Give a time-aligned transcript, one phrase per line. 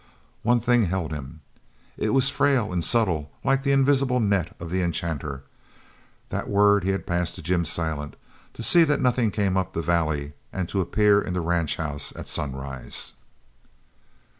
[0.41, 1.41] One thing held him.
[1.95, 5.43] It was frail and subtle like the invisible net of the enchanter
[6.29, 8.15] that word he had passed to Jim Silent,
[8.55, 12.15] to see that nothing came up the valley and to appear in the ranch house
[12.15, 13.13] at sunrise.